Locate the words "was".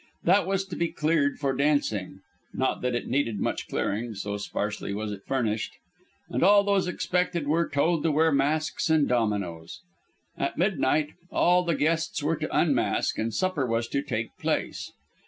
0.47-0.65, 4.95-5.11, 13.67-13.87